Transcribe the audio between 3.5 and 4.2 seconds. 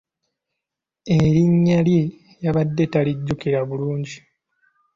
bulungi.